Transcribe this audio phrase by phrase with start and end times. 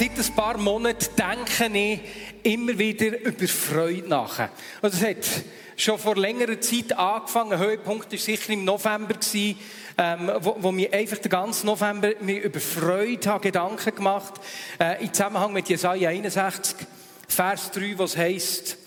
[0.00, 2.00] Seit ein paar Monaten denke ich
[2.54, 4.48] immer wieder über Freude nach.
[4.80, 5.26] Und es hat
[5.76, 7.58] schon vor längerer Zeit angefangen.
[7.58, 12.60] Höhepunkt war sicher im November, ähm, wo, wo mir einfach den ganzen November mir über
[12.60, 14.40] Freude habe Gedanken gemacht
[14.80, 16.76] äh, Im Zusammenhang mit Jesaja 61,
[17.28, 18.78] Vers 3, was heißt: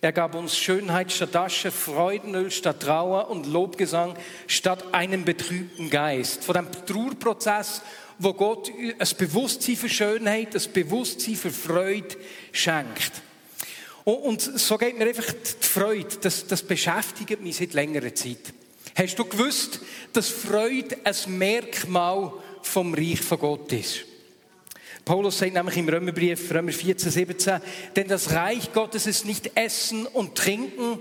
[0.00, 4.14] Er gab uns Schönheit statt Asche, Freudenöl statt Trauer und Lobgesang
[4.46, 6.44] statt einem betrübten Geist.
[6.44, 7.82] Von dem Trauerprozess
[8.20, 12.16] wo Gott ein Bewusstsein für Schönheit, ein Bewusstsein für Freude
[12.52, 13.12] schenkt.
[14.04, 18.52] Und so geht mir einfach die Freude, das, das beschäftigt mich seit längerer Zeit.
[18.94, 19.80] Hast du gewusst,
[20.12, 24.04] dass Freude ein Merkmal vom Reich von Gott ist?
[25.04, 27.60] Paulus sagt nämlich im Römerbrief, Römer 14, 17,
[27.96, 30.98] denn das Reich Gottes ist nicht Essen und Trinken,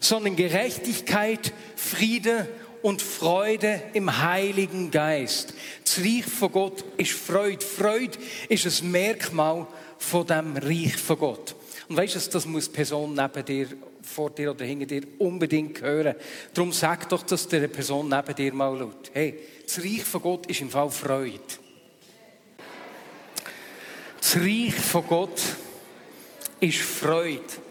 [0.00, 2.48] sondern Gerechtigkeit, Friede
[2.86, 5.54] und Freude im Heiligen Geist.
[5.84, 7.66] Das Reich von Gott ist Freude.
[7.66, 8.16] Freude
[8.48, 9.66] ist ein Merkmal
[9.98, 11.56] von dem Reich von Gott.
[11.88, 13.66] Und weißt du, das muss die Person neben dir,
[14.02, 16.14] vor dir oder hinter dir unbedingt hören.
[16.54, 19.10] Darum sag doch das der Person neben dir mal laut.
[19.12, 21.40] Hey, das Reich von Gott ist im Fall Freude.
[24.20, 25.42] Das Reich von Gott
[26.60, 27.65] ist Freude.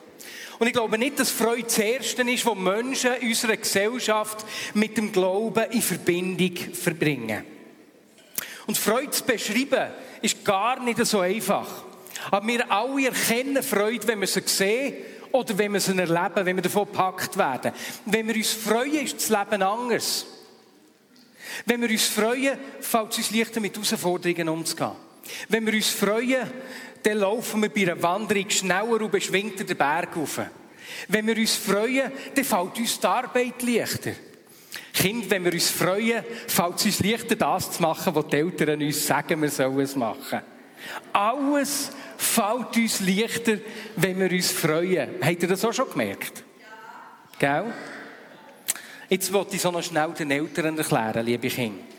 [0.59, 4.97] Und ich glaube nicht, dass Freude das Erste ist, was Menschen in unserer Gesellschaft mit
[4.97, 7.43] dem Glauben in Verbindung verbringen.
[8.67, 11.67] Und Freude zu beschreiben, ist gar nicht so einfach.
[12.31, 14.95] Aber wir alle erkennen Freude, wenn wir sie sehen
[15.31, 17.73] oder wenn wir sie erleben, wenn wir davon gepackt werden.
[18.05, 20.25] Wenn wir uns freuen, ist das Leben anders.
[21.65, 24.91] Wenn wir uns freuen, fällt es uns leichter, mit Herausforderungen umzugehen.
[25.49, 26.49] Wenn wir uns freuen,
[27.05, 30.41] dann laufen wir bei einer Wanderung schneller und beschwingter den Berg rauf.
[31.07, 34.13] Wenn wir uns freuen, dann fällt uns die Arbeit leichter.
[34.91, 38.81] Kind, wenn wir uns freuen, fällt es uns leichter, das zu machen, was die Eltern
[38.81, 40.41] uns sagen, wir sollen es machen.
[41.13, 43.57] Alles fällt uns leichter,
[43.97, 45.09] wenn wir uns freuen.
[45.21, 46.43] Habt ihr das auch schon gemerkt?
[47.39, 47.61] Ja.
[47.61, 47.73] Gell?
[49.09, 51.94] Jetzt wollte ich so noch schnell den Eltern erklären, liebe Kinder.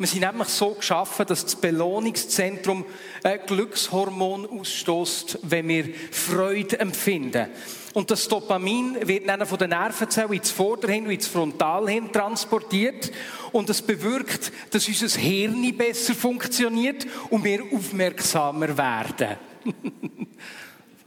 [0.00, 2.86] Wir sind nämlich so geschaffen, dass das Belohnungszentrum
[3.22, 7.48] ein Glückshormon ausstößt, wenn wir Freude empfinden.
[7.92, 13.12] Und das Dopamin wird dann von den Nervenzellen ins Vorderhirn und ins Frontalhirn transportiert.
[13.52, 19.36] Und das bewirkt, dass unser Hirn besser funktioniert und wir aufmerksamer werden.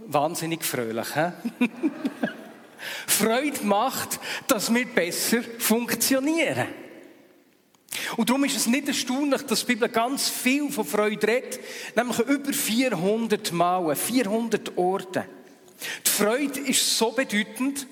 [0.05, 1.31] Wahnsinnig fröhlich, hä?
[3.07, 6.67] Freude macht, dass wir besser funktionieren.
[8.17, 11.59] Und darum ist es nicht erstaunlich, dass die Bibel ganz viel von Freude redet,
[11.95, 15.25] nämlich über 400 Mal, 400 Orte.
[16.05, 17.87] Die Freude ist so bedeutend,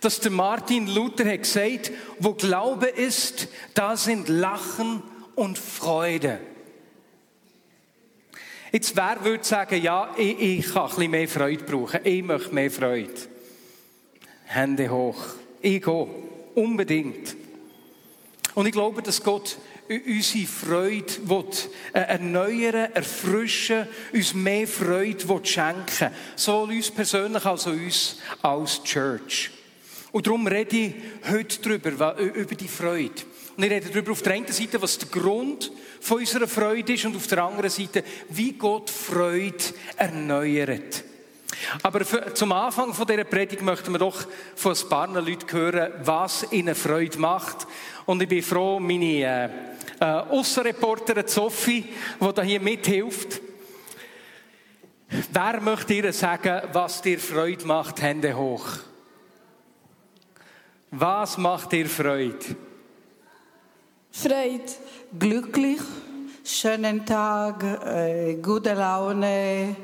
[0.00, 5.02] dass der Martin Luther hat gesagt, wo Glaube ist, da sind Lachen
[5.34, 6.40] und Freude.
[8.72, 12.54] Jetzt wer würde sagen, ja, ich, ich kann ein bisschen mehr Freude brauchen, ich möchte
[12.54, 13.14] mehr Freude.
[14.44, 15.16] Hände hoch.
[15.60, 16.06] Ich gehe.
[16.54, 17.36] Unbedingt.
[18.56, 21.44] Und ich glaube, dass Gott unsere Freude will,
[21.92, 26.10] äh, erneuern, erfrischen, uns mehr Freude will schenken.
[26.36, 29.50] Sowohl uns persönlich als auch uns als Church.
[30.10, 30.94] Und darum rede ich
[31.30, 33.22] heute darüber, über die Freude.
[33.58, 37.04] Und ich rede darüber auf der einen Seite, was der Grund von unserer Freude ist
[37.04, 39.64] und auf der anderen Seite, wie Gott Freude
[39.98, 41.04] erneuert.
[41.82, 45.92] Aber für, zum Anfang von dieser Predigt möchten wir doch von ein paar Leuten hören,
[46.02, 47.66] was ihnen Freude macht.
[48.04, 49.48] Und ich bin froh, meine äh,
[50.00, 51.84] äh, Aussenreporterin Sophie,
[52.20, 53.40] die da hier mithilft.
[55.32, 58.02] Wer möchte ihr sagen, was dir Freude macht?
[58.02, 58.66] Hände hoch.
[60.90, 62.56] Was macht dir Freude?
[64.10, 64.64] Freude.
[65.18, 65.80] Glücklich,
[66.44, 69.76] schönen Tag, äh, gute Laune,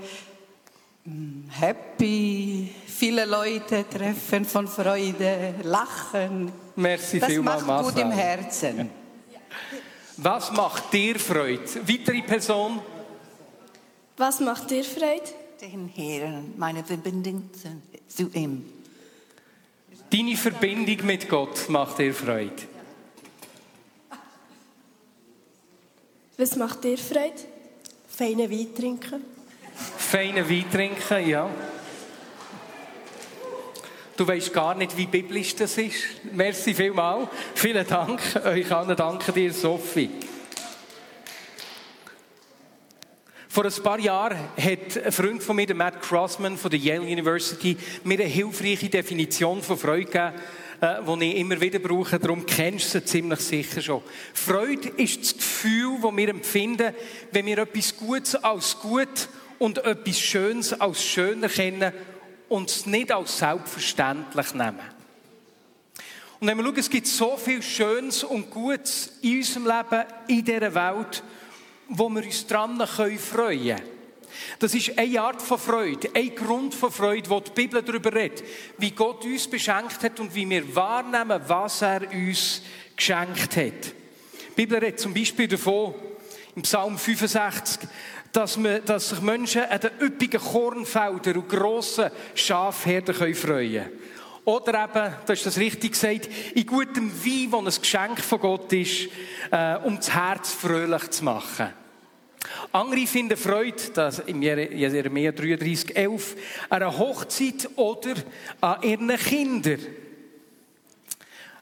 [1.48, 6.52] happy, viele Leute treffen von Freude, lachen.
[6.76, 8.90] Merci das vielmals, macht gut im Herzen.
[10.16, 11.64] Was macht dir Freude?
[11.86, 12.80] Weitere Person?
[14.16, 15.22] Was macht dir Freude?
[15.60, 17.50] Den Herrn, meine Verbindung
[18.08, 18.64] zu ihm.
[20.10, 22.52] Deine Verbindung mit Gott macht dir Freude.
[26.36, 27.42] Was macht dir Freude?
[28.08, 29.24] Feine Wein trinken.
[30.12, 31.48] Feinen Wein trinken, ja.
[34.14, 36.04] Du weißt gar nicht, wie biblisch das ist.
[36.34, 37.30] Merci vielmal.
[37.54, 38.20] Vielen Dank.
[38.44, 40.10] Euch allen danke dir, Sophie.
[43.48, 47.00] Vor ein paar Jahren hat ein Freund von mir, der Matt Crossman von der Yale
[47.00, 50.34] University, mir eine hilfreiche Definition von Freude gegeben,
[50.82, 52.18] äh, die ich immer wieder brauche.
[52.18, 54.02] Darum kennst du sie ziemlich sicher schon.
[54.34, 56.94] Freude ist das Gefühl, das wir empfinden,
[57.30, 59.30] wenn wir etwas Gutes als gut
[59.62, 61.92] und etwas Schönes als schön erkennen
[62.48, 64.80] und es nicht als selbstverständlich nehmen.
[66.40, 70.44] Und wenn wir schauen, es gibt so viel Schönes und Gutes in unserem Leben, in
[70.44, 71.22] dieser Welt,
[71.88, 73.80] wo wir uns dran freuen können.
[74.58, 78.42] Das ist eine Art von Freude, ein Grund von Freude, wo die Bibel darüber redet,
[78.78, 82.62] wie Gott uns beschenkt hat und wie wir wahrnehmen, was er uns
[82.96, 83.56] geschenkt hat.
[83.56, 85.94] Die Bibel redet zum Beispiel davon,
[86.56, 87.88] im Psalm 65,
[88.32, 93.90] dass, man, dass sich Menschen an den üppigen Kornfeldern und grossen Schafherden freuen können.
[94.44, 98.72] Oder eben, du hast das richtig gesagt, in gutem Wein, der ein Geschenk von Gott
[98.72, 99.08] ist,
[99.52, 101.68] äh, um das Herz fröhlich zu machen.
[102.72, 106.36] Andere finden Freude, dass im Jeremia 33, 11,
[106.68, 108.14] an einer Hochzeit oder
[108.60, 109.78] an ihren Kindern.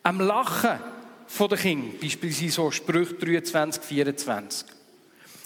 [0.03, 0.79] Am Lachen
[1.39, 4.80] der Kinder, beispielsweise so Sprüche 23, 24.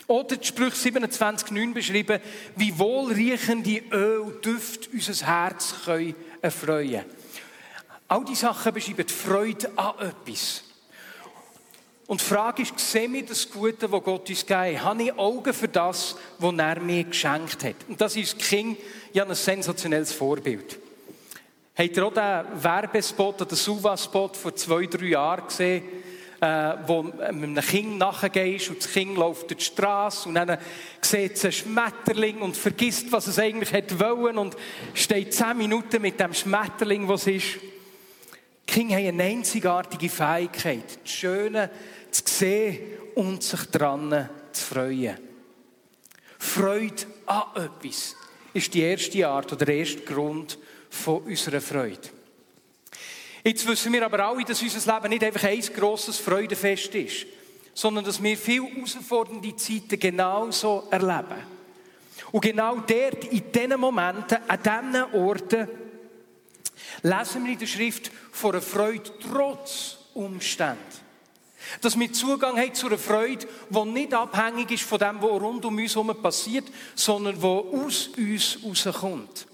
[0.06, 2.20] Oder die Sprüche 27, 9 beschrieben,
[2.56, 7.04] wie wohlriechende Öl Düfte unser Herz können erfreuen
[8.06, 10.62] All diese Sachen beschreiben die Freude an etwas.
[12.06, 14.84] Und die Frage ist, sehen wir das Gute, das Gott uns gegeben hat?
[14.84, 17.76] Habe ich Augen für das, was er mir geschenkt hat?
[17.88, 18.76] Und das ist King
[19.14, 20.78] ja ein sensationelles Vorbild.
[21.76, 25.82] Habt ihr auch den Werbespot oder den Suva-Spot vor zwei, drei Jahren gesehen,
[26.44, 30.58] äh, wo mit einem Kind nachgehst und das Kind läuft durch die Straße und dann
[31.00, 34.56] sieht es einen Schmetterling und vergisst, was es eigentlich hätte wollen und
[34.92, 37.58] steht zehn Minuten mit dem Schmetterling, was ist.
[38.68, 41.70] Die Kinder haben eine einzigartige Fähigkeit, das Schöne
[42.10, 42.80] zu sehen
[43.14, 45.18] und sich daran zu freuen.
[46.38, 48.16] Freude an etwas
[48.52, 50.58] ist die erste Art oder der erste Grund
[50.90, 52.13] von unserer Freude.
[53.46, 57.26] Jetzt wissen wir aber alle, dass unser Leben nicht einfach ein grosses Freudefest ist,
[57.74, 61.54] sondern dass wir viel herausfordernde Zeiten genauso erleben.
[62.32, 65.68] Und genau dort, in diesen Momenten, an diesen Orten,
[67.02, 70.78] lesen wir in der Schrift von einer Freude trotz Umständen.
[71.82, 75.66] Dass wir Zugang haben zu einer Freude, die nicht abhängig ist von dem, was rund
[75.66, 76.64] um uns herum passiert,
[76.94, 79.46] sondern die aus uns rauskommt.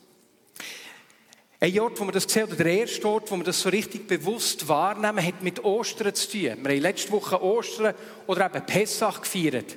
[1.62, 4.08] Ein Ort, wo wir das sehen, oder der erste Ort, wo wir das so richtig
[4.08, 6.40] bewusst wahrnehmen, hat mit Ostern zu tun.
[6.40, 7.94] Wir haben letzte Woche Ostern
[8.26, 9.76] oder eben Pessach gefeiert.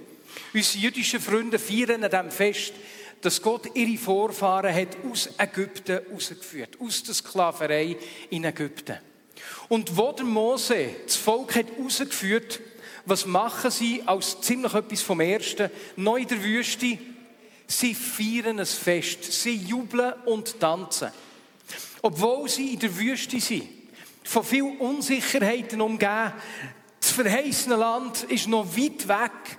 [0.53, 2.71] Unsere jüdischen Freunde feiern an diesem Fest,
[3.19, 7.97] dass Gott ihre Vorfahren hat aus Ägypten rausgeführt, aus der Sklaverei
[8.29, 8.99] in Ägypten.
[9.67, 12.61] Und wo der Mose das Volk hat rausgeführt,
[13.05, 15.69] was machen sie als ziemlich etwas vom Ersten?
[15.97, 16.97] Neu in der Wüste,
[17.67, 21.11] sie feiern ein Fest, sie jubeln und tanzen.
[22.05, 23.69] Obwohl sie in der Wüste sind,
[24.25, 26.33] von vielen Unsicherheiten umgeben,
[26.99, 29.57] das verheißene Land ist noch weit weg,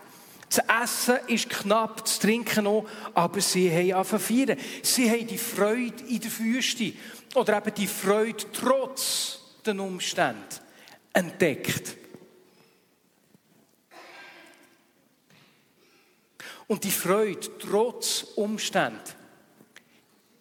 [0.50, 6.04] das Essen ist knapp, das Trinken auch, aber sie haben angefangen Sie haben die Freude
[6.06, 6.92] in der Wüste
[7.34, 10.60] oder eben die Freude trotz den Umständen
[11.14, 11.96] entdeckt.
[16.66, 19.23] Und die Freude trotz Umständen,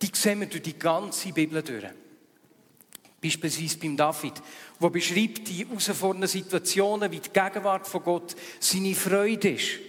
[0.04, 1.86] die sehen wir durch die ganze Bibel durch.
[3.22, 4.34] Beispielsweise beim David,
[4.80, 9.80] wo beschreibt die herausfordernden Situationen, wie die Gegenwart von Gott seine Freude ist.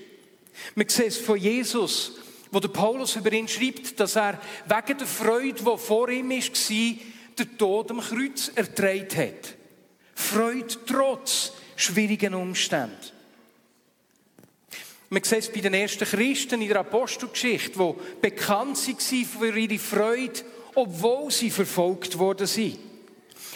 [0.77, 2.13] Wir sehen es von Jesus,
[2.53, 6.97] wo der Paulus über ihn schreibt, dass er wegen der Freude, die vor ihm war,
[7.39, 9.57] den Tod am Kreuz erträgt hat.
[10.15, 13.14] Freude trotz schwierigen Umständen.
[15.11, 19.79] Man sieht es bei den ersten Christen in der Apostelgeschichte, die bekannt waren für ihre
[19.79, 20.41] Freude,
[20.75, 22.79] obwohl sie verfolgt worden sind.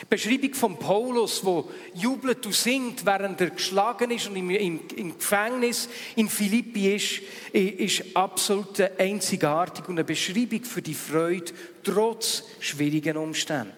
[0.01, 4.81] Die Beschreibung von Paulus, wo jubelt und singt, während er geschlagen ist und im, im,
[4.95, 7.21] im Gefängnis in Philippi ist,
[7.53, 11.53] ist absolut einzigartig und eine Beschreibung für die Freude
[11.83, 13.75] trotz schwierigen Umständen.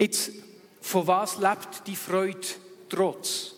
[0.00, 0.32] Jetzt,
[0.80, 2.46] von was lebt die Freude
[2.88, 3.54] trotz?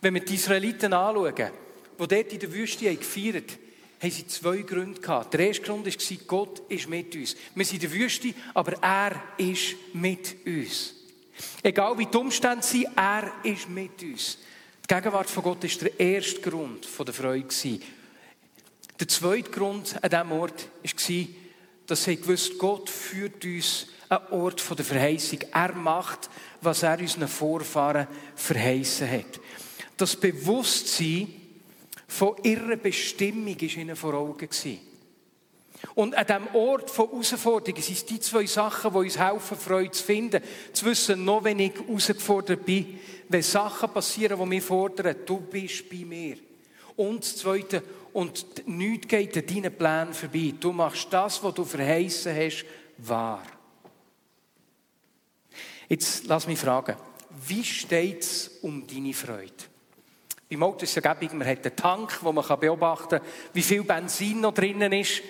[0.00, 1.50] Wenn wir die Israeliten anschauen,
[1.98, 3.58] die dort in der Wüste gefeiert haben,
[4.02, 5.32] haben sie zwei Gründe gehabt.
[5.32, 7.36] Der erste Grund war, Gott ist mit uns.
[7.54, 10.94] Wir sind in der Wüste, aber er ist mit uns.
[11.62, 14.38] Egal wie die Umstände sind, er ist mit uns.
[14.88, 17.48] Die Gegenwart von Gott ist der erste Grund der Freude.
[18.98, 21.26] Der zweite Grund an diesem Ort war,
[21.86, 25.38] dass sie gewusst, Gott führt uns an Ort der Verheißung.
[25.52, 26.28] Er macht,
[26.60, 29.40] was er unseren Vorfahren verheißen hat.
[29.96, 31.28] Das Bewusstsein
[32.12, 34.48] von ihrer Bestimmung war ihnen vor Augen.
[35.94, 40.04] Und an diesem Ort von Herausforderungen sind die zwei Sachen, die uns helfen, Freude zu
[40.04, 40.42] finden.
[40.72, 45.88] Zu wissen, noch wenn ich herausgefordert bin, wenn Sachen passieren, die mich fordern, du bist
[45.88, 46.36] bei mir.
[46.96, 50.54] Und das Zweite, und nichts geht an deinen Plänen vorbei.
[50.60, 52.66] Du machst das, was du verheißen hast,
[52.98, 53.42] wahr.
[55.88, 56.96] Jetzt lass mich fragen,
[57.46, 59.71] wie steht es um deine Freude?
[60.52, 63.84] Beim Auto ist es ja man hat einen Tank, wo man beobachten kann, wie viel
[63.84, 65.22] Benzin noch drinnen ist.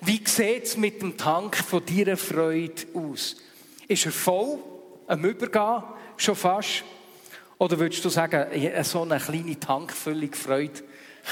[0.00, 3.36] Wie sieht es mit dem Tank von deiner Freude aus?
[3.86, 4.58] Ist er voll,
[5.06, 5.84] am Übergehen,
[6.16, 6.82] schon fast?
[7.56, 8.46] Oder würdest du sagen,
[8.82, 10.82] so eine kleine Tankfüllung Freude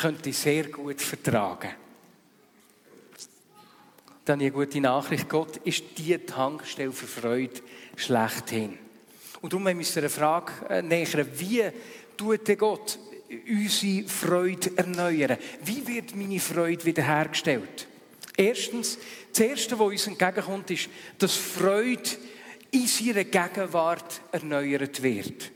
[0.00, 1.70] könnte ich sehr gut vertragen?
[4.24, 5.28] Dann eine gute Nachricht.
[5.28, 7.60] Gott ist die Tankstelle für Freude
[7.96, 8.78] schlechthin.
[9.40, 11.26] Und darum müssen wir eine Frage äh, nähern.
[11.34, 11.64] Wie
[12.16, 12.98] tut Gott
[13.48, 15.38] unsere Freude erneuern?
[15.64, 17.86] Wie wird meine Freude wiederhergestellt?
[18.36, 18.98] Erstens,
[19.30, 22.10] das Erste, was uns entgegenkommt, ist, dass Freude
[22.70, 25.50] in seiner Gegenwart erneuert wird.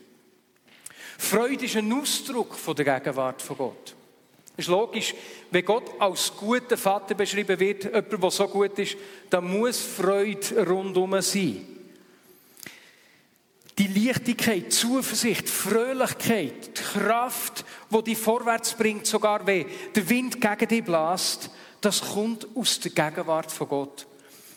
[1.19, 3.97] Freude ist ein Ausdruck der Gegenwart von Gott.
[4.59, 5.15] Es ist logisch,
[5.51, 8.97] wenn Gott als guter Vater beschrieben wird, jemand, der so gut ist,
[9.29, 11.76] dann muss Freude rundum sein.
[13.79, 20.69] Die Leichtigkeit, Zuversicht, Fröhlichkeit, die Kraft, die dich vorwärts bringt, sogar wenn der Wind gegen
[20.69, 21.51] dich bläst,
[21.83, 24.07] das kommt aus der Gegenwart von Gott.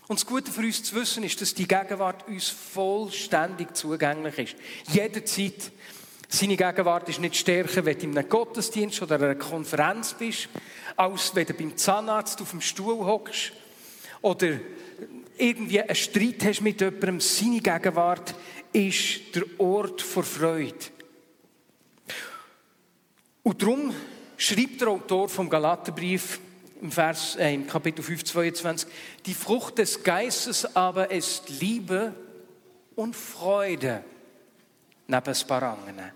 [0.07, 4.55] Und das Gute für uns zu wissen ist, dass die Gegenwart uns vollständig zugänglich ist.
[4.93, 5.71] Jederzeit.
[6.29, 10.47] Seine Gegenwart ist nicht stärker, wenn du in einem Gottesdienst oder einer Konferenz bist,
[10.95, 13.51] als wenn du beim Zahnarzt auf dem Stuhl hockst
[14.21, 14.59] oder
[15.38, 17.19] irgendwie einen Streit hast mit jemandem.
[17.19, 18.33] Seine Gegenwart
[18.73, 20.75] ist der Ort vor Freude.
[23.43, 23.93] Und darum
[24.38, 26.39] schreibt der Autor vom Galaterbrief
[26.81, 28.89] im, Vers, äh, im Kapitel 5, 22,
[29.25, 32.13] die Frucht des Geistes aber ist Liebe
[32.95, 34.03] und Freude
[35.07, 36.11] neben ein paar anderen.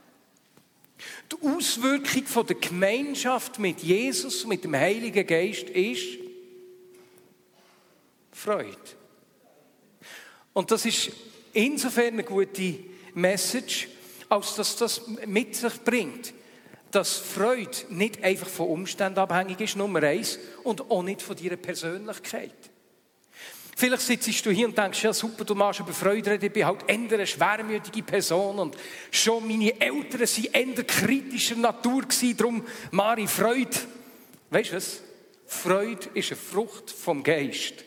[1.31, 6.19] Die Auswirkung von der Gemeinschaft mit Jesus, mit dem Heiligen Geist ist
[8.31, 8.77] Freude.
[10.53, 11.11] Und das ist
[11.53, 12.79] insofern eine gute
[13.13, 13.87] Message,
[14.29, 16.33] als dass das mit sich bringt,
[16.91, 21.57] dass Freude nicht einfach von Umständen abhängig ist, Nummer eins, und auch nicht von deiner
[21.57, 22.53] Persönlichkeit.
[23.75, 26.65] Vielleicht sitzt du hier und denkst, ja super, du machst über Freude reden, ich bin
[26.65, 28.77] halt eher eine schwermütige Person und
[29.09, 32.03] schon meine Eltern waren eher kritischer Natur
[32.37, 33.75] darum mache ich Freude.
[34.51, 35.01] Weißt du was?
[35.47, 37.83] Freude ist eine Frucht vom Geist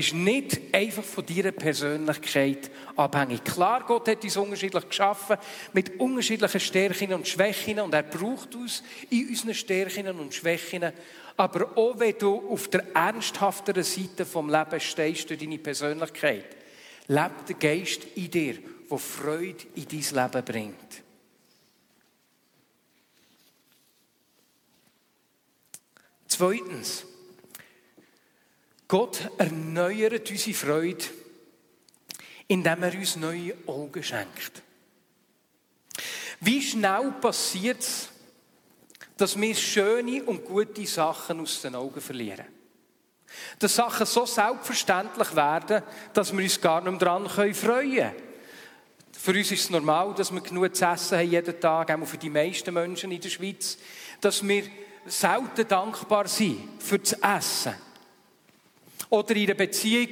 [0.00, 3.44] ist nicht einfach von deiner Persönlichkeit abhängig.
[3.44, 5.36] Klar, Gott hat uns unterschiedlich geschaffen,
[5.72, 10.92] mit unterschiedlichen Stärken und Schwächen und er braucht uns in unseren Stärken und Schwächen.
[11.36, 16.56] Aber auch wenn du auf der ernsthafteren Seite vom Lebens stehst durch deine Persönlichkeit,
[17.06, 18.58] lebt der Geist in dir,
[18.90, 21.02] der Freude in dein Leben bringt.
[26.26, 27.04] Zweitens,
[28.90, 31.04] Gott erneuert unsere Freude,
[32.48, 34.64] indem er uns neue Augen schenkt.
[36.40, 38.08] Wie schnell passiert es,
[39.16, 42.46] dass wir schöne und gute Sachen aus den Augen verlieren?
[43.60, 48.12] Dass Sachen so selbstverständlich werden, dass wir uns gar nicht mehr daran freuen können.
[49.12, 52.18] Für uns ist es normal, dass wir genug zu essen haben jeden Tag, auch für
[52.18, 53.78] die meisten Menschen in der Schweiz,
[54.20, 54.64] dass wir
[55.06, 57.89] selten dankbar sind für das Essen.
[59.10, 60.08] Oder in einer Beziehung,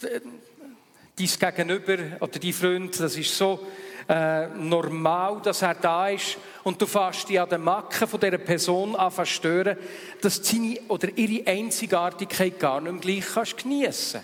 [0.00, 3.66] dein Gegenüber oder dein Freund, das ist so
[4.08, 8.38] äh, normal, dass er da ist und du fährst dich an den Macken von dieser
[8.38, 9.76] Person an verstören,
[10.20, 14.22] dass seine oder ihre Einzigartigkeit gar nicht mehr gleich kannst geniessen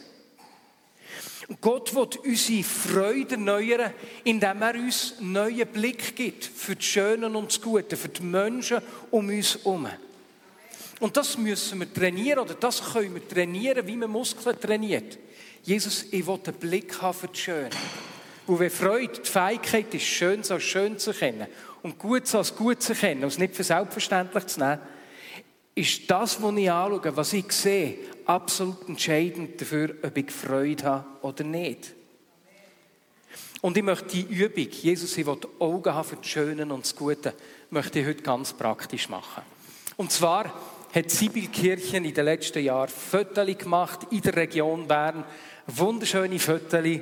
[1.49, 3.93] und Gott will unsere Freude erneuern,
[4.25, 8.23] indem er uns einen neuen Blick gibt für das Schöne und das Gute, für die
[8.23, 9.89] Menschen um uns herum.
[11.05, 15.19] Und das müssen wir trainieren, oder das können wir trainieren, wie man Muskeln trainiert.
[15.63, 17.69] Jesus, ich will einen Blick haben für das Schöne.
[18.47, 21.47] Und wenn Freude die Fähigkeit ist, schön als schön zu kennen
[21.83, 24.79] und gut als gut zu kennen und es nicht für selbstverständlich zu nehmen,
[25.75, 31.07] ist das, was ich anschaue, was ich sehe, absolut entscheidend dafür, ob ich Freude habe
[31.21, 31.93] oder nicht.
[33.61, 36.83] Und ich möchte die Übung, Jesus, ich will die Augen haben für das Schöne und
[36.83, 37.35] das Gute,
[37.69, 39.43] möchte ich heute ganz praktisch machen.
[39.99, 45.25] Und zwar hat Sibyl-Kirchen in den letzten Jahren Fotos gemacht in der Region Bern.
[45.67, 47.01] Wunderschöne Fotos.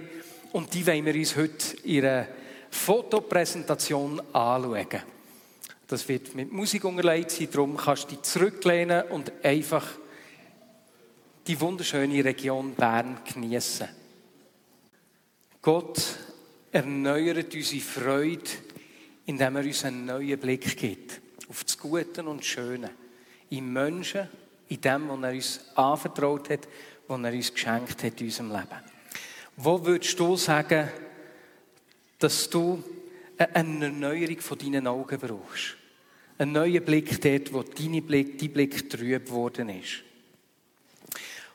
[0.53, 2.29] Und die wollen wir uns heute in einer
[2.71, 5.03] Fotopräsentation anschauen.
[5.87, 9.87] Das wird mit Musik unterlegt sein, darum kannst du dich zurücklehnen und einfach
[11.47, 13.89] die wunderschöne Region Bern genießen.
[15.61, 16.03] Gott
[16.71, 18.51] erneuert unsere Freude,
[19.27, 21.21] indem er uns einen neuen Blick gibt
[21.51, 23.02] auf das Gute und Schöne
[23.53, 24.29] im Menschen,
[24.69, 26.69] in dem, was er uns anvertraut hat,
[27.07, 28.81] was er uns geschenkt hat in unserem Leben.
[29.57, 30.89] Wo würdest du sagen,
[32.19, 32.83] dass du
[33.37, 35.77] eine Erneuerung von deinen Augen brauchst?
[36.39, 40.03] Einen neuen Blick dort, wo dein Blick, dein Blick trüb geworden ist.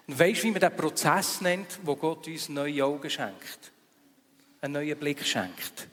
[0.06, 3.72] Und weißt du, wie man den Prozess nennt, wo Gott uns neue Augen schenkt?
[4.62, 5.88] Einen neuen Blick schenkt.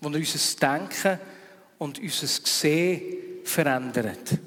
[0.00, 1.18] Wo er unser Denken
[1.78, 4.38] und unser Sehen verändert.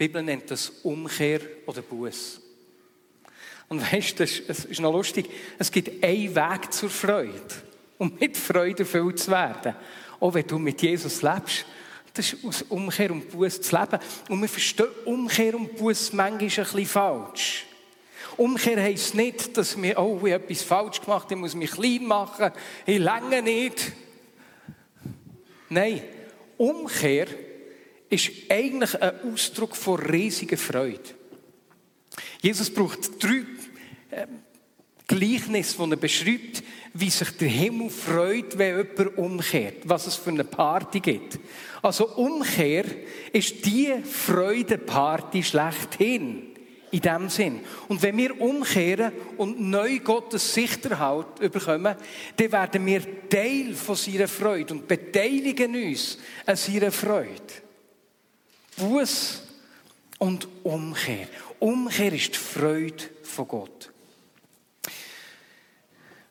[0.00, 2.40] Die Bibel nennt das Umkehr oder Buß.
[3.68, 5.28] Und weißt du, es ist noch lustig,
[5.58, 7.42] es gibt einen Weg zur Freude,
[7.98, 9.74] um mit Freude erfüllt zu werden.
[10.18, 11.66] Auch wenn du mit Jesus lebst,
[12.14, 13.98] das ist aus Umkehr und Buß zu leben.
[14.30, 17.66] Und wir verstehen Umkehr und Buß manchmal ein bisschen falsch.
[18.38, 22.06] Umkehr heisst nicht, dass wir, oh, ich habe etwas falsch gemacht, ich muss mich klein
[22.06, 22.52] machen,
[22.86, 23.92] ich länge nicht.
[25.68, 26.02] Nein,
[26.56, 27.26] Umkehr
[28.10, 31.00] ist eigentlich ein Ausdruck von riesiger Freude.
[32.42, 33.44] Jesus braucht drei
[35.06, 36.62] Gleichnisse, die er beschreibt,
[36.94, 41.38] wie sich der Himmel freut, wenn jemand umkehrt, was es für eine Party gibt.
[41.82, 42.84] Also Umkehr
[43.32, 46.46] ist die Freudeparty schlechthin.
[46.92, 47.60] In dem Sinn.
[47.86, 51.94] Und wenn wir umkehren und neu Gottes Sichterhalt bekommen,
[52.36, 57.30] dann werden wir Teil von seiner Freude und beteiligen uns an seiner Freude.
[58.80, 59.42] Buß
[60.18, 61.28] und Umkehr.
[61.58, 63.92] Umkehr ist die Freude von Gott.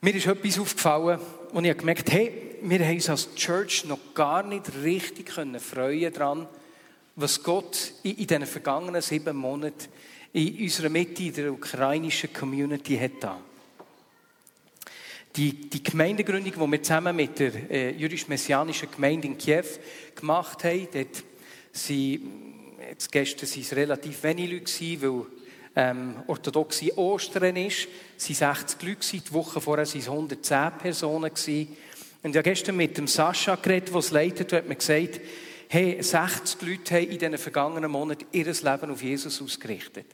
[0.01, 1.19] Mir ist etwas aufgefallen
[1.51, 2.31] und ich habe gemerkt, hey,
[2.61, 6.47] wir haben uns als Church noch gar nicht richtig können freuen daran,
[7.15, 9.87] was Gott in, den vergangenen sieben Monaten
[10.33, 13.39] in unserer Mitte, in der ukrainischen Community hat da.
[15.35, 19.65] Die, die Gemeindegründung, die wir zusammen mit der äh, jüdisch-messianischen Gemeinde in Kiew
[20.15, 21.23] gemacht haben, dort
[21.71, 22.21] sind,
[22.89, 25.25] jetzt gestern waren es relativ wenige Leute, weil
[25.75, 27.87] ähm, orthodoxe Ostern ist.
[28.17, 31.33] Es waren 60 Leute, die Woche vorher waren es 110 Personen.
[31.33, 31.77] Gewesen.
[32.21, 35.21] Und habe gestern mit dem Sascha geredet, der es leitet, hat mir gesagt,
[35.69, 40.07] hey, 60 Leute haben in den vergangenen Monaten ihr Leben auf Jesus ausgerichtet.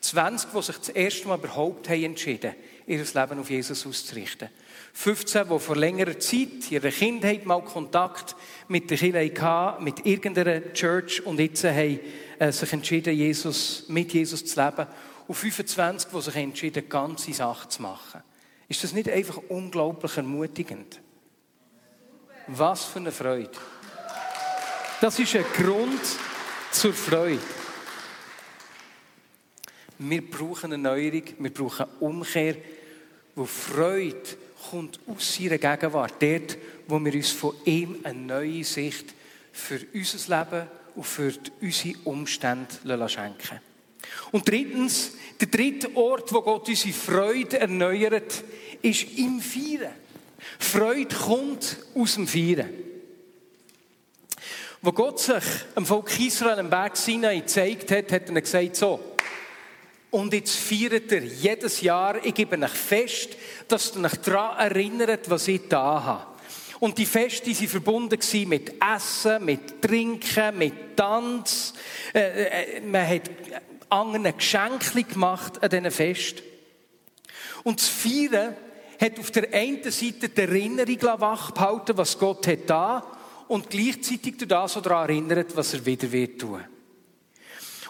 [0.00, 2.54] 20, die sich das erste Mal überhaupt haben entschieden,
[2.86, 4.48] ihr Leben auf Jesus auszurichten.
[4.98, 8.34] 15, die vor längerer Zeit, in ihrer Kindheit mal Kontakt
[8.66, 12.00] mit der Kirche hatten, mit irgendeiner Church und jetzt haben
[12.40, 14.88] äh, sich entschieden, Jesus, mit Jesus zu leben.
[15.28, 18.24] Und 25, die sich entschieden, die ganze Sache zu machen.
[18.68, 21.00] Ist das nicht einfach unglaublich ermutigend?
[22.48, 23.52] Was für eine Freude.
[25.00, 26.02] Das ist ein Grund
[26.72, 27.38] zur Freude.
[30.00, 32.56] Wir brauchen eine Neuerung, wir brauchen eine Umkehr,
[33.36, 36.14] wo Freude kommt aus seiner Gegenwart.
[36.20, 39.14] Dort, wo wir uns von ihm eine neue Sicht
[39.52, 43.60] für unser Leben und für unsere Umstände schenken
[44.32, 48.44] Und drittens, der dritte Ort, wo Gott unsere Freude erneuert,
[48.82, 49.92] ist im Feiern.
[50.58, 52.68] Freude kommt aus dem Feiern.
[54.80, 55.44] Wo Gott sich
[55.74, 59.00] am Volk Israel am Berg Sinai gezeigt hat, hat er gesagt, so,
[60.10, 63.30] und jetzt feiert er jedes Jahr, ich gebe euch fest,
[63.68, 66.26] dass ihr euch daran erinnert, was ich da habe.
[66.80, 71.74] Und die Feste waren verbunden mit Essen, mit Trinken, mit Tanz.
[72.14, 73.30] Äh, äh, man hat
[73.88, 76.42] anderen Geschenke gemacht an diesen Fest.
[77.64, 78.54] Und das Feiern
[79.00, 83.04] hat auf der einen Seite die Erinnerung wach behalten, was Gott hat da,
[83.48, 86.64] und gleichzeitig so daran erinnert, was er wieder wird tun.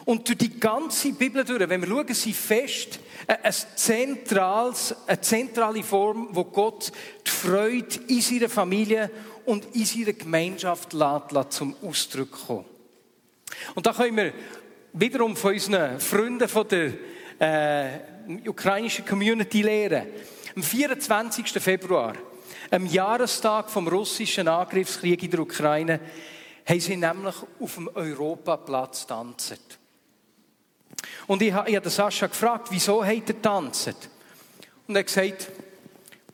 [0.09, 5.83] Und durch die ganze Bibel durch, wenn wir schauen, sie fest ein zentrales, eine zentrale
[5.83, 6.91] Form, wo Gott
[7.27, 9.11] die Freude in seiner Familie
[9.45, 12.65] und in seiner Gemeinschaft lässt, lässt zum Ausdruck kommen.
[13.75, 14.33] Und da können wir
[14.95, 16.95] wiederum von unseren Freunden von der
[17.39, 20.07] äh, ukrainischen Community lernen.
[20.57, 21.51] Am 24.
[21.63, 22.15] Februar,
[22.71, 26.01] am Jahrestag vom russischen Angriffskrieg in der Ukraine,
[26.65, 29.78] haben sie nämlich auf dem Europaplatz tanzt.
[31.27, 34.11] Und ich habe den Sascha gefragt, wieso hat er tanzt?
[34.87, 35.49] Und er hat gesagt,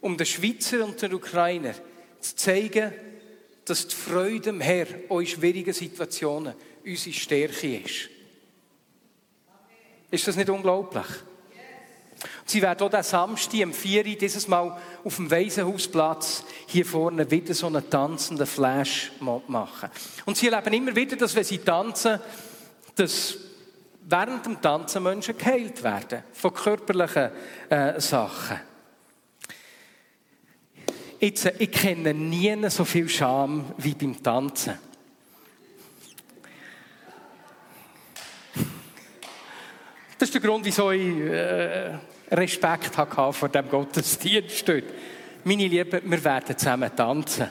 [0.00, 1.74] um den Schweizer und den Ukrainer
[2.20, 2.92] zu zeigen,
[3.64, 8.10] dass die Freude am Herr auch in schwierigen Situationen unsere Stärke ist.
[10.10, 11.06] Ist das nicht unglaublich?
[12.44, 14.06] Sie werden auch diesen Samstag am 4.
[14.06, 19.90] Uhr dieses Mal auf dem Waisenhausplatz hier vorne wieder so einen tanzenden Flash machen.
[20.24, 22.20] Und sie erleben immer wieder, dass wenn sie tanzen,
[22.94, 23.36] dass
[24.06, 27.30] während dem Tanzen Menschen geheilt werden von körperlichen
[27.68, 28.60] äh, Sachen.
[31.20, 34.78] Jetzt, ich kenne nie so viel Scham wie beim Tanzen.
[40.18, 41.98] Das ist der Grund, wieso ich äh,
[42.30, 44.84] Respekt hatte vor dem Gottesdienst dort.
[45.44, 47.48] Meine Lieben, wir werden zusammen tanzen.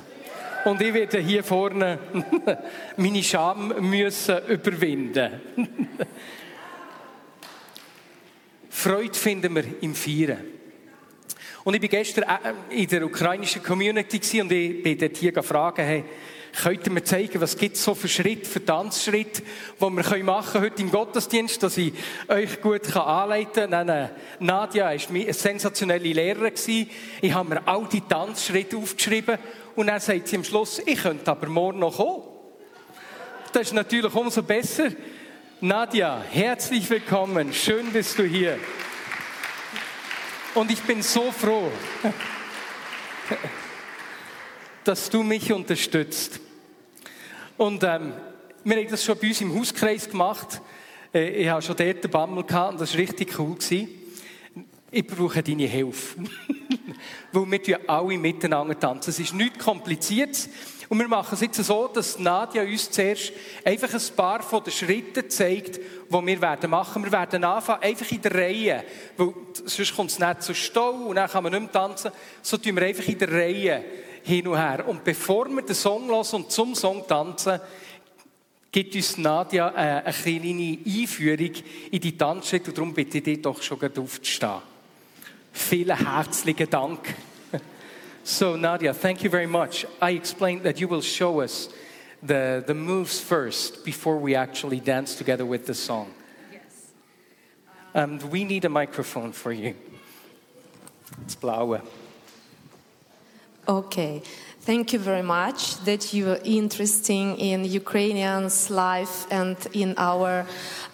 [0.65, 1.99] Und ich werde hier vorne
[2.97, 5.41] meine Scham müssen überwinden.
[8.73, 10.39] Freude finden wir im Feiern.
[11.63, 15.85] Und ich war gestern äh, in der ukrainischen Community und ich bin dort hier fragen,
[15.85, 16.03] hey,
[16.61, 20.51] könnt ihr mir zeigen, was gibt es so für Schritte, für Tanzschritte, die wir machen
[20.53, 21.93] können heute im Gottesdienst, dass ich
[22.27, 23.87] euch gut anleiten kann.
[23.87, 24.09] Dann,
[24.39, 26.53] Nadia war eine sensationelle Lehrerin.
[27.21, 29.37] Ich habe mir all die Tanzschritte aufgeschrieben
[29.75, 32.23] und dann sagt sie am Schluss, ich könnte aber morgen noch kommen.
[33.53, 34.89] Das ist natürlich umso besser.
[35.65, 37.53] Nadia, herzlich willkommen.
[37.53, 38.59] Schön bist du hier.
[40.55, 41.71] Und ich bin so froh,
[44.83, 46.41] dass du mich unterstützt.
[47.55, 48.11] Und ähm,
[48.65, 50.59] wir haben das schon bei uns im Hauskreis gemacht.
[51.13, 53.55] Äh, ich habe schon dort den Bammel gehabt und das war richtig cool.
[54.91, 56.25] Ich brauche deine Hilfe.
[57.31, 59.11] Weil wir alle miteinander tanzen.
[59.11, 60.49] Es ist nichts Kompliziertes.
[60.89, 63.31] Und wir machen es jetzt so, dass Nadja uns zuerst
[63.63, 67.03] einfach ein paar von den Schritten zeigt, die wir werden machen.
[67.03, 68.83] Wir werden anfangen, einfach in der Reihe.
[69.17, 69.33] Weil
[69.65, 72.11] sonst kommt es nicht zu Stau und dann kann man nicht mehr tanzen.
[72.41, 73.83] So tun wir einfach in der Reihe
[74.23, 74.87] hin und her.
[74.87, 77.59] Und bevor wir den Song hören und zum Song tanzen,
[78.71, 81.51] gibt uns Nadja äh, eine kleine Einführung
[81.91, 82.73] in die Tanzschritte.
[82.73, 84.61] Darum bitte ich dich doch schon aufzustehen.
[85.51, 87.13] Vielen herzlichen Dank.
[88.25, 89.85] So, Nadia, thank you very much.
[90.01, 91.67] I explained that you will show us
[92.21, 96.13] the, the moves first before we actually dance together with the song.
[96.49, 96.91] Yes.
[97.93, 99.75] And we need a microphone for you.
[101.23, 101.81] It's blaue.
[103.67, 104.23] Okay.
[104.61, 110.45] Thank you very much that you are interested in Ukrainians' life and in our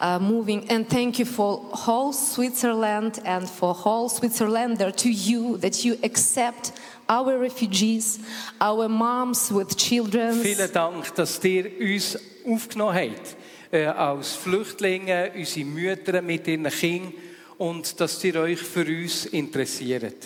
[0.01, 0.67] uh, moving.
[0.71, 6.71] And thank you for whole Switzerland and for whole Switzerlander to you that you accept
[7.09, 8.19] our refugees,
[8.61, 10.41] our moms with children.
[10.41, 13.35] Vielen Dank, dass ihr uns aufgenommen habt
[13.71, 17.13] äh, als Flüchtlinge, unsere Mütter mit ihren Kindern
[17.57, 20.25] und dass ihr euch für uns interessiert.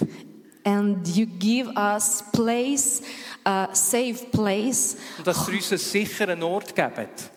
[0.65, 3.01] And you give us place,
[3.43, 4.95] a safe place.
[5.17, 7.31] Und dass ihr uns einen sicheren Ort gebt.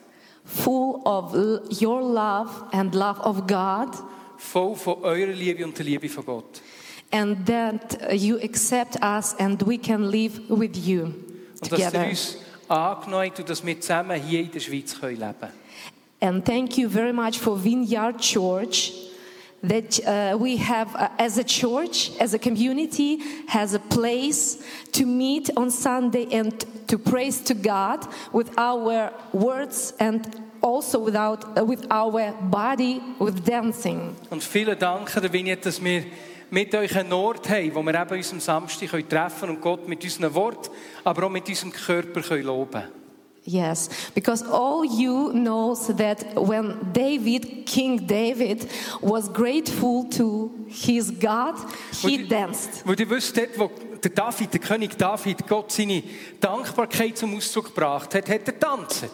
[0.44, 1.34] Full of
[1.82, 3.88] your love and love of God.
[4.36, 6.62] Voll von eurer Liebe und der Liebe von Gott.
[7.12, 11.12] And that you accept us and we can live with you
[11.62, 12.36] und dass ihr uns
[12.68, 15.52] angenommen und dass wir zusammen hier in der Schweiz können leben
[16.18, 18.92] And thank you very much for Vineyard Church
[19.62, 25.04] that uh, we have uh, as a church, as a community, has a place to
[25.04, 30.26] meet on Sunday and to praise to God with our words and
[30.62, 34.16] also without, uh, with our body, with dancing.
[34.30, 36.04] Und vielen Dank, Vineyard, dass wir
[36.50, 39.88] mit euch einen Ort haben, wo wir eben uns am Samstag treffen können und Gott
[39.88, 40.70] mit unseren Worten,
[41.04, 42.82] aber auch mit unserem Körper können loben
[43.48, 48.68] Yes, because all you knows that when David, King David,
[49.00, 51.54] was grateful to his God,
[52.02, 52.84] he danced.
[52.84, 53.70] Weil ihr wisst, dort, wo
[54.02, 56.02] der David, der König David, Gott seine
[56.40, 59.06] Dankbarkeit zum Ausdruck gebracht hat, hat er tanzt.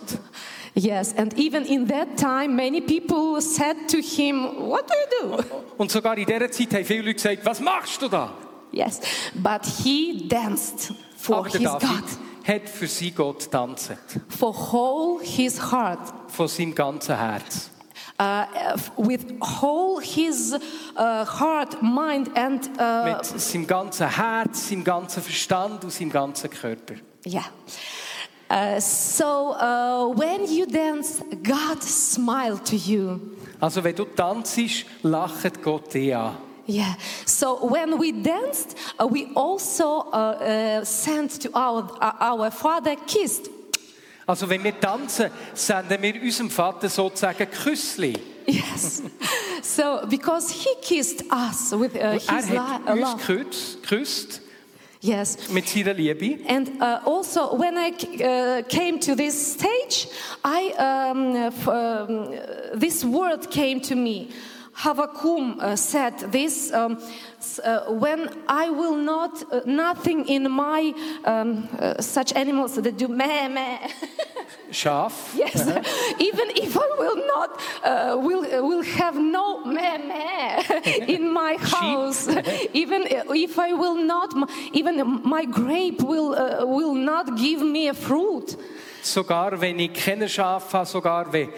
[0.74, 5.44] Yes, and even in that time, many people said to him, What do you do?
[5.76, 8.32] Und sogar in dieser Zeit haben viele Leute gesagt, was machst du da?
[8.72, 9.00] Yes,
[9.34, 12.48] but he danced for Aber his David God.
[12.48, 13.92] hat für sie Gott tanzt.
[14.28, 16.00] For whole his heart.
[16.28, 17.68] Von seinem ganzen Herz.
[18.18, 18.46] Uh,
[18.96, 20.54] with whole his
[20.96, 26.48] uh, heart, mind and uh, mit seinem ganzen Herz, seinem ganzen Verstand und seinem ganzen
[26.48, 26.94] Körper.
[27.26, 27.44] Yeah.
[28.52, 33.18] Uh, so uh, when you dance, God smiled to you.
[33.58, 34.58] Also wenn du tanzt,
[35.02, 36.36] lacht Gott dich an.
[36.68, 36.94] Yeah.
[37.24, 41.88] So when we danced, uh, we also uh, uh, sent to our
[42.20, 43.48] our Father kissed.
[44.26, 48.18] Also wenn wir tanzen, senden wir unserem Vater sozusagen Küssli.
[48.46, 49.02] Yes.
[49.62, 54.41] so because he kissed us with uh, his er hat uns geküsst
[55.02, 55.48] Yes.
[55.48, 56.38] mit seiner Liebe.
[56.46, 60.06] And uh, also, when I uh, came to this stage,
[60.44, 61.34] I um,
[61.66, 62.28] um,
[62.72, 64.28] this word came to me:
[64.76, 66.98] Havakum uh, said this um,
[67.64, 73.08] uh, when I will not, uh, nothing in my, um, uh, such animals that do
[73.08, 73.78] meh, meh.
[74.72, 75.34] Schaf.
[75.36, 75.66] Yes,
[76.18, 80.62] even if I will not, uh, will uh, will have no meh meh
[81.16, 82.28] in my house.
[82.72, 84.30] even if I will not,
[84.72, 88.56] even my grape will uh, will not give me a fruit.
[89.02, 91.48] Sogar wenn ich keine Schafe habe, sogar wenn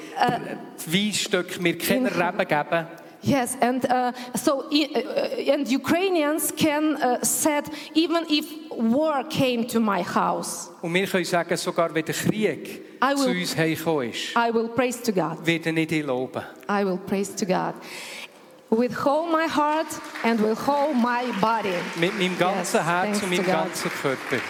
[0.87, 3.04] die Weinstöcke mir keine Reben geben.
[3.27, 9.81] Yes, and uh, so uh, and Ukrainians can uh, said even if war came to
[9.81, 14.11] my house, Und wir können sagen, sogar wenn der Krieg I zu will- uns heimgekommen
[14.11, 15.39] ist, I will praise to God.
[15.47, 16.43] wird er nicht loben.
[16.69, 17.75] I will praise to God
[18.71, 19.87] with whole my heart
[20.25, 21.75] and with whole my body.
[21.97, 24.43] Mit meinem ganzen Yes, Herz und meinem ganzen Körper.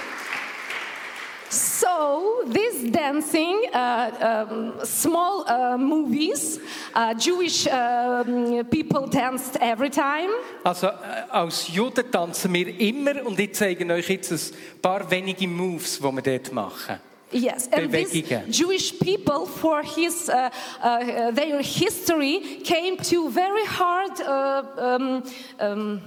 [1.80, 6.60] So this dancing, uh, um, small uh, movies,
[6.94, 10.30] uh, Jewish um, people danced every time.
[10.62, 10.92] Also äh,
[11.30, 16.04] als Juden tanzen wir immer und ich zeige euch jetzt ein paar wenige Moves, die
[16.04, 17.00] wir dort machen.
[17.32, 24.20] Yes, and these Jewish people, for his uh, uh, their history, came to very hard
[24.20, 25.22] uh, um,
[25.58, 26.00] um,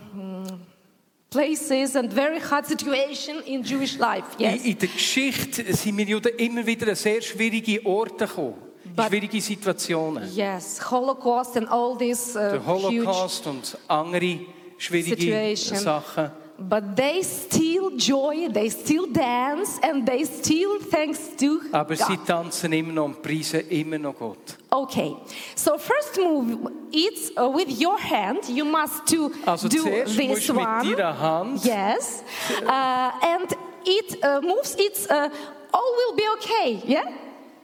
[1.29, 4.25] places and very hard situation in Jewish life.
[4.37, 4.63] Yes.
[4.63, 8.55] In, in der Geschichte sind wir Juden immer wieder an sehr schwierige Orte gekommen.
[8.95, 10.33] But- schwierige Situationen.
[10.33, 14.39] Yes, Holocaust and all these uh, Der Holocaust und andere
[14.77, 15.77] schwierige Situation.
[15.79, 16.31] Sachen.
[16.59, 22.07] But they still joy, they still dance, and they still thanks to Aber God.
[22.07, 24.57] sie tanzen immer noch und preisen immer noch Gott.
[24.71, 25.15] Okay,
[25.55, 28.49] so first move, it's uh, with your hand.
[28.49, 30.57] You must to Also do this du mit
[30.97, 31.19] one.
[31.19, 32.23] Hand Yes,
[32.65, 34.75] uh, and it uh, moves.
[34.79, 35.29] It's uh,
[35.71, 36.81] all will be okay.
[36.85, 37.05] Yeah,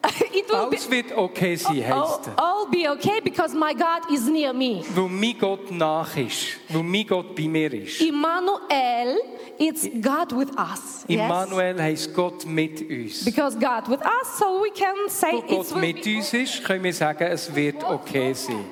[0.34, 0.76] it will be.
[0.76, 2.38] Alles wird okay sein, All, heisst es.
[2.38, 4.84] all be okay because my God is near me.
[4.94, 6.58] Weil mein Gott nach ist.
[6.70, 8.02] Weil mein Gott bei mir ist.
[8.02, 9.18] Emmanuel,
[9.58, 11.06] it's God with us.
[11.08, 11.22] Yes?
[11.22, 13.24] Immanuel heisst Gott mit uns.
[13.24, 16.94] Because God with us, so we can say Weil Gott mit uns ist, können wir
[16.94, 18.66] sagen, es wird okay sein.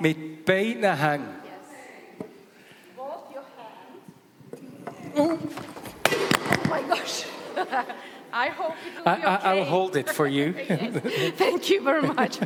[0.00, 1.28] Mit beiden Händen.
[5.18, 5.38] Oh
[6.68, 7.24] my gosh.
[8.36, 9.48] I hope it will I, be okay.
[9.48, 10.52] I'll hold it for you.
[11.38, 12.38] Thank you very much.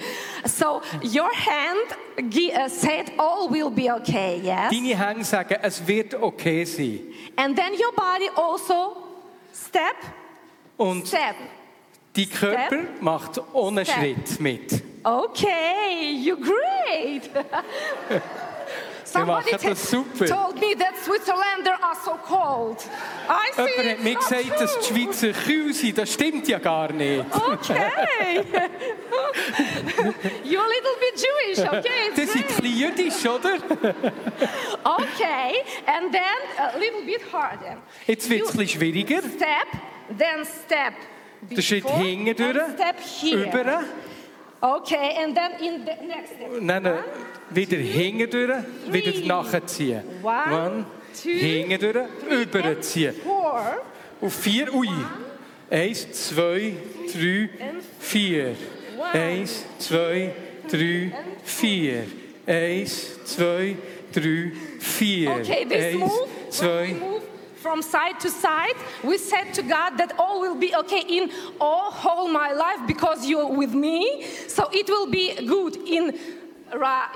[0.46, 4.70] so your hand uh, said all will be okay, yes?
[4.72, 7.00] Deine Hände sagen, es wird okay sein.
[7.36, 8.96] And then your body also
[9.52, 9.96] step,
[10.76, 11.34] Und step.
[12.14, 13.96] dein Körper macht ohne Step.
[13.96, 14.82] Schritt mit.
[15.02, 17.30] Okay, you're great.
[19.12, 20.26] Somebody machen das te- super.
[20.26, 22.78] told me that Switzerlander are so cold.
[23.28, 24.94] I see Jemand hat mir gesagt, dass die.
[24.94, 25.98] Schweizer kühl sind.
[25.98, 27.24] Das stimmt ja gar nicht.
[27.34, 28.44] Okay.
[30.44, 32.10] You're a little bit Jewish, okay?
[32.16, 33.54] Das sind ein jüdisch, oder?
[34.84, 37.78] Okay, and then a little bit harder.
[38.06, 39.18] Jetzt wird es ein bisschen schwieriger.
[39.18, 39.68] Step,
[40.16, 40.94] then step.
[41.42, 43.84] Der Schritt before hinten durch, über,
[44.62, 46.50] Okay, and then in the next step.
[46.50, 46.98] und dann
[47.50, 50.02] wieder hinten durch, wieder nachziehen.
[50.22, 52.06] One, two, hinten durch,
[52.42, 53.14] überziehen.
[53.24, 53.82] Four.
[54.20, 54.88] Auf vier, ui.
[55.70, 56.74] Eins, zwei,
[57.10, 57.48] drei,
[57.98, 58.54] vier.
[59.12, 60.34] Eins, zwei,
[60.70, 62.04] drei, vier.
[62.46, 63.76] Eins, zwei,
[64.12, 65.30] drei, vier.
[65.30, 67.22] Okay, this Eins, move, zwei, move
[67.60, 71.90] from side to side, we said to God that all will be okay in all
[71.90, 74.24] whole my life because you're with me.
[74.48, 76.14] So it will be good in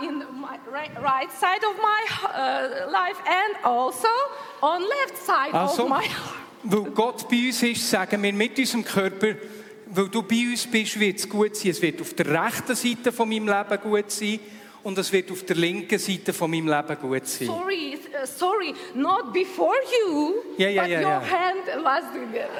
[0.02, 0.58] in my
[1.00, 4.08] right, side of my uh, life and also
[4.60, 6.08] on left side Also, of my
[6.64, 9.36] weil Gott bei uns ist, sagen wir mit unserem Körper,
[9.86, 11.70] weil du bei uns bist, wird es gut sein.
[11.70, 14.40] Es wird auf der rechten Seite von meinem Leben gut sein
[14.84, 17.48] und es wird auf der linken Seite von meinem Leben gut sein.
[17.48, 19.74] Sorry, uh, sorry, not before
[20.06, 21.20] you, Yeah, yeah, but yeah, your yeah.
[21.20, 22.04] hand was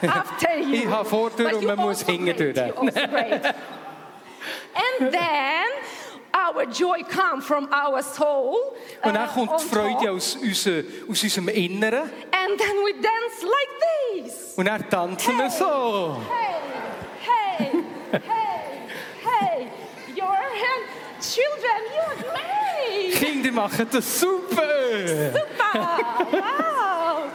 [0.02, 0.74] uh, after you.
[0.74, 2.58] Ich habe vor dir und man muss also hinten durch.
[4.74, 5.66] And then
[6.34, 8.56] our joy comes from our soul.
[9.02, 13.42] Und dann uh, kommt die Freude aus, unser, aus unserem Inneren And then we dance
[13.42, 14.54] like this.
[14.56, 16.16] und dann tanzen wir so.
[16.28, 16.56] Hey,
[17.20, 17.70] hey,
[18.12, 18.50] hey, hey.
[21.32, 23.14] Children, you're great.
[23.14, 25.32] Kinder machen das super.
[25.32, 25.88] Super!
[26.32, 27.30] Wow!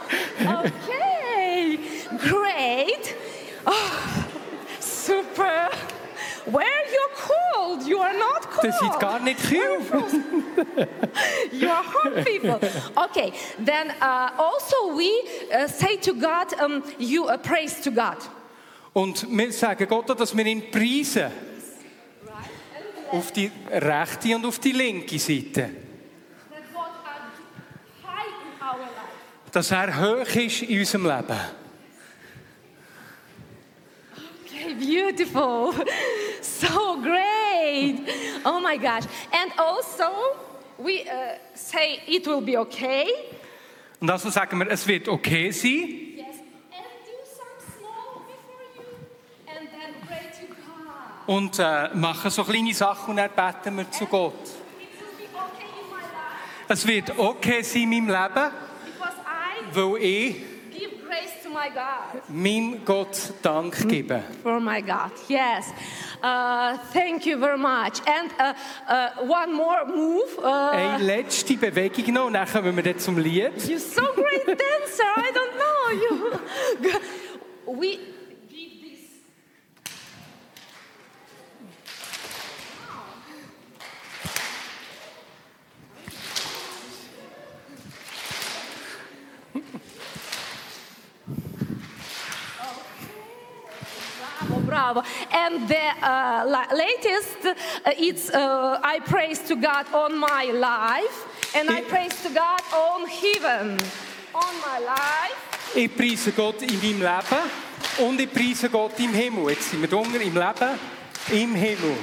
[0.64, 1.78] Okay,
[2.18, 3.14] great.
[3.66, 3.90] Oh,
[4.78, 5.70] super.
[6.46, 7.86] Where you're cold?
[7.86, 8.64] You are not cold.
[8.64, 9.80] Das sind gar nicht kühl.
[11.52, 12.60] You are hot people.
[12.96, 15.10] Okay, then uh, also we
[15.52, 18.18] uh, say to God, um, you uh, praise to God.
[18.92, 21.49] Und wir sagen Gott, dass wir ihn preisen.
[23.12, 25.70] Auf die rechte und auf die linke Seite.
[29.52, 31.40] Dass er hoch ist in unserem Leben.
[34.46, 35.72] Okay, beautiful.
[36.40, 38.00] So great.
[38.44, 39.04] Oh my gosh.
[39.32, 40.36] And also,
[40.78, 43.06] we uh, say it will be okay.
[44.00, 46.16] Und also sagen wir, es wird okay sein.
[46.16, 46.26] Yes.
[46.70, 48.84] And do some small before you.
[49.48, 51.19] And then pray to God.
[51.30, 54.34] Und äh, machen so kleine Sachen und dann beten wir zu Gott.
[56.66, 58.50] Es wird okay sein in meinem Leben,
[59.72, 60.36] weil ich
[62.28, 64.24] meinem Gott Dank gebe.
[64.42, 65.72] For my God, yes.
[66.20, 68.02] Uh, thank you very much.
[68.06, 68.54] And uh,
[68.88, 70.36] uh, one more move.
[70.36, 73.56] Uh, Eine letzte Bewegung noch und dann kommen wir dann zum Lied.
[73.68, 75.04] You're so great dancer.
[75.16, 76.98] I don't know you.
[77.80, 78.00] We
[94.40, 95.02] Bravo, bravo.
[95.30, 97.54] And the uh, la- latest, uh,
[97.98, 103.06] it's uh, I praise to God on my life, and I praise to God on
[103.06, 103.78] heaven,
[104.34, 105.50] on my life.
[105.74, 107.50] Ich preise Gott in meinem Leben
[107.98, 109.50] und ich preise Gott im Himmel.
[109.50, 110.78] Jetzt sind wir drunter im Leben,
[111.30, 111.96] im Himmel.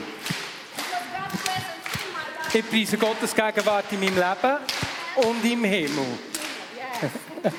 [2.54, 4.58] Ich preise Gottes Gegenwart in meinem Leben
[5.16, 6.06] und im Himmel.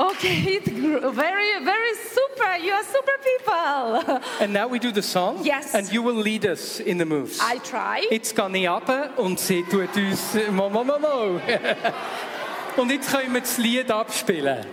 [0.00, 2.56] Okay, it grew very, very super.
[2.56, 4.20] You are super people.
[4.40, 5.44] And now we do the song.
[5.44, 5.74] Yes.
[5.74, 7.38] And you will lead us in the moves.
[7.40, 8.06] I try.
[8.10, 11.40] Jetzt gehe ich runter und sie tut uns mo, mo, mo, mo.
[12.76, 14.64] Und jetzt können wir das Lied abspielen.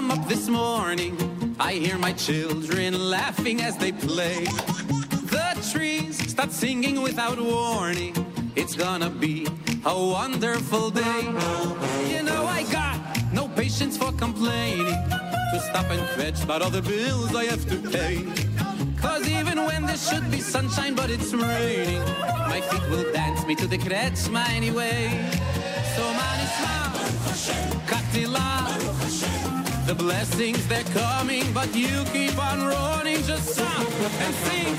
[0.00, 1.14] Come up this morning.
[1.60, 4.44] I hear my children laughing as they play.
[5.34, 8.14] The trees start singing without warning.
[8.56, 9.46] It's gonna be
[9.84, 11.22] a wonderful day.
[12.12, 12.98] You know, I got
[13.34, 15.00] no patience for complaining.
[15.52, 18.16] To stop and fetch about all the bills I have to pay.
[19.02, 22.04] Cause even when there should be sunshine, but it's raining,
[22.52, 25.02] my feet will dance me to the kretschma anyway.
[25.96, 27.42] So many smiles,
[27.90, 29.39] Katila
[29.89, 33.23] The blessings they're coming, but you keep on running.
[33.23, 33.87] Just stop
[34.25, 34.75] and sing.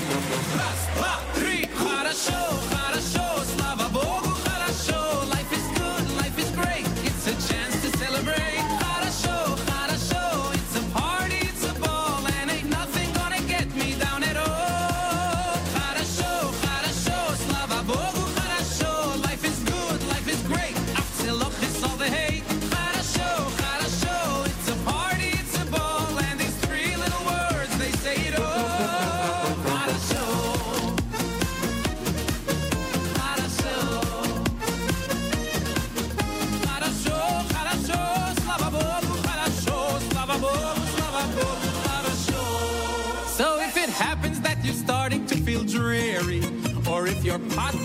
[0.57, 1.67] Раз, два, три.
[1.75, 2.39] Хорошо,
[2.69, 3.30] хорошо,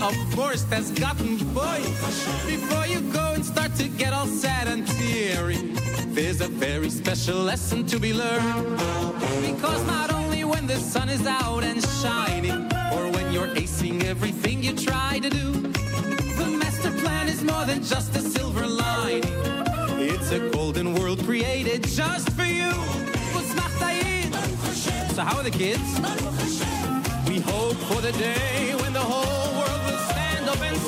[0.02, 1.82] Of force that's gotten full,
[2.46, 5.56] before you go and start to get all sad and teary,
[6.08, 8.78] there's a very special lesson to be learned.
[9.42, 14.62] Because not only when the sun is out and shining, or when you're acing everything
[14.62, 19.24] you try to do, the master plan is more than just a silver lining.
[20.00, 22.72] It's a golden world created just for you.
[25.18, 25.98] So how are the kids?
[27.28, 29.77] We hope for the day when the whole world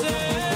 [0.00, 0.49] say,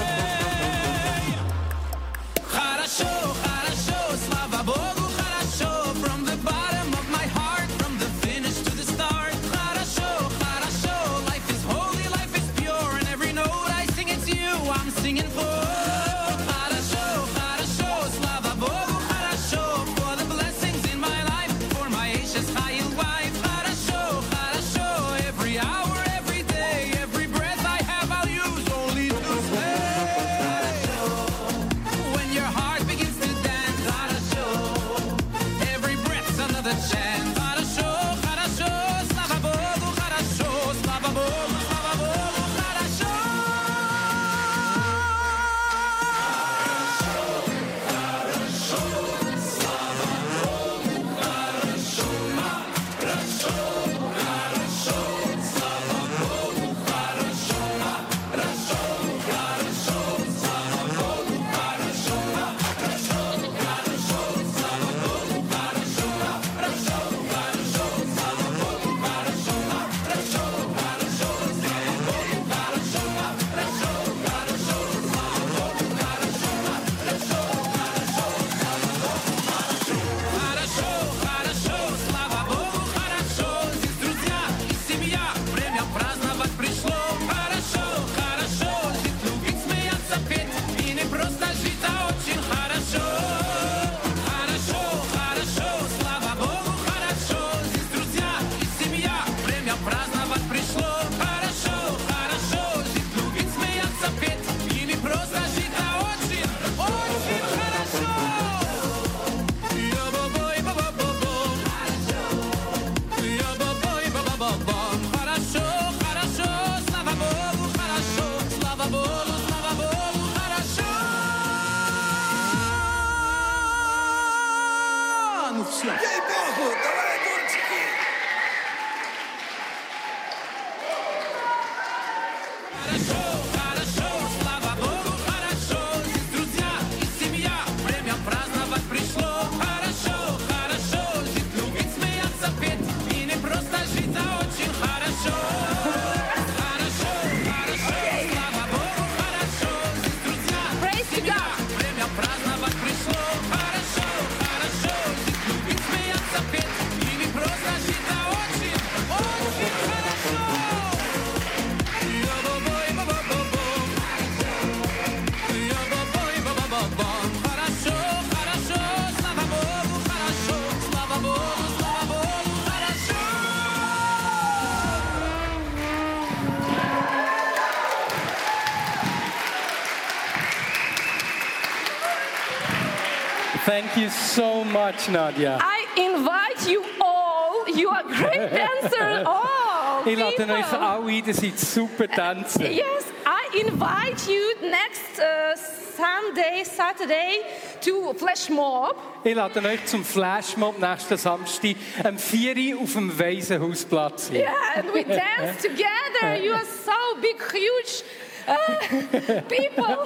[184.85, 185.57] much, Nadia.
[185.61, 187.67] I invite you all.
[187.67, 189.25] You are great dancers.
[189.25, 192.69] All Ich lade euch alle ein, ihr seid super Tänzer.
[192.69, 195.55] Yes, I invite you next uh,
[195.97, 197.41] Sunday, Saturday
[197.81, 198.95] to Flash Mob.
[199.23, 204.29] Ich lade euch zum Flashmob nächsten Samstag am 4 Uhr auf dem Waisenhausplatz.
[204.31, 206.35] Yeah, and we dance together.
[206.39, 208.03] You are so big, huge
[208.47, 210.05] uh, people.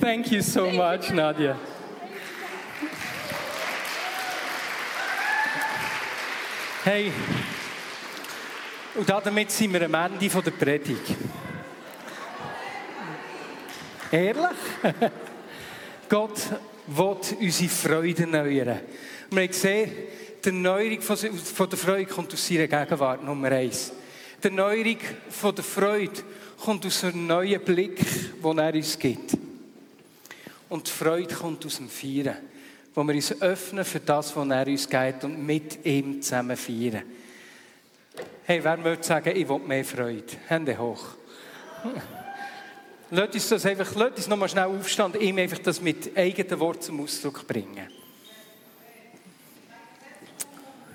[0.00, 1.56] Thank you so much, Nadia.
[6.84, 7.12] Hey,
[8.96, 11.14] und damit sind wir am Ende der Predigt.
[14.10, 14.58] Ehrlich?
[16.08, 16.40] Gott
[16.88, 18.80] will unsere Freude erneuern.
[19.30, 19.92] Und wir haben gesehen,
[20.44, 23.92] die Erneuerung von der Freude kommt aus seiner Gegenwart, Nummer eins.
[24.42, 24.98] Die Erneuerung
[25.30, 26.20] von der Freude
[26.64, 28.04] kommt aus einem neuen Blick,
[28.42, 29.38] den er uns gibt.
[30.68, 32.38] Und die Freude kommt aus dem Feiern,
[32.94, 37.02] wo wir uns öffnen für das, was er uns gibt und mit ihm zusammen feiern.
[38.44, 40.24] Hey, wer möchte sagen, ich will mehr Freude?
[40.46, 41.04] Hände hoch.
[43.10, 46.58] Lasst uns das einfach, lasst uns nochmal schnell aufstehen und ihm einfach das mit eigenen
[46.60, 47.86] Worten zum Ausdruck bringen.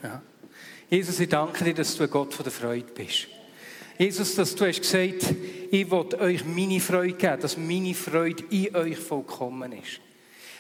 [0.01, 0.23] Ja.
[0.89, 3.27] Jesus, ich danke dir, dass du ein Gott von der Freude bist.
[3.99, 5.35] Jesus, dass du hast gesagt,
[5.69, 9.99] ich will euch meine Freude geben, dass meine Freude in euch vollkommen ist.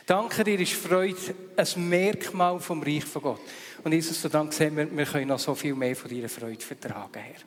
[0.07, 1.17] Danke dir, ist Freude
[1.57, 3.41] ein Merkmal vom Reich von Gott.
[3.83, 6.63] Und Jesus, so danke sehen wir, wir können noch so viel mehr von deiner Freude
[6.63, 7.41] vertragen, Herr.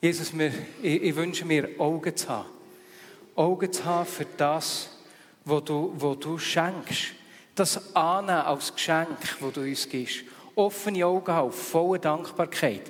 [0.00, 2.48] Jesus, wir, ich, ich wünsche mir Augen zu haben.
[3.34, 4.88] Augen zu haben für das,
[5.44, 7.06] was du, was du schenkst.
[7.56, 10.20] Das annehmen als Geschenk, das du uns gibst.
[10.54, 12.82] Offene Augen haben, volle Dankbarkeit.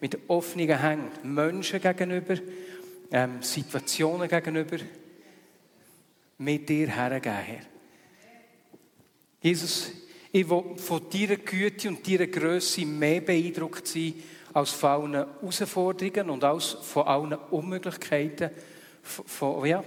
[0.00, 1.32] Mit offenen Händen.
[1.32, 2.34] Menschen gegenüber,
[3.12, 4.78] ähm, Situationen gegenüber.
[6.38, 7.71] Mit dir hergeben, Herr.
[9.42, 9.90] Jesus,
[10.30, 14.14] ich will von deiner Güte und deiner Größe mehr beeindruckt sein
[14.54, 18.50] als von allen Herausforderungen und als von allen Unmöglichkeiten,
[19.02, 19.82] von, ja,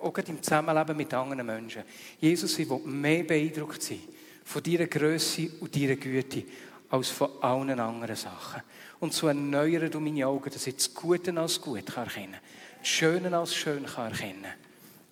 [0.00, 1.84] auch im Zusammenleben mit anderen Menschen.
[2.20, 4.00] Jesus, ich will mehr beeindruckt sein
[4.44, 6.44] von deiner Größe und deiner Güte
[6.90, 8.62] als von allen anderen Sachen.
[9.00, 12.40] Und so erneuere du meine Augen, dass ich das Gute als gut kann erkennen kann,
[12.80, 14.52] das Schöne als schön kann erkennen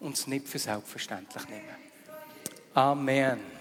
[0.00, 1.86] und es nicht für selbstverständlich nehmen.
[2.74, 3.55] Amen.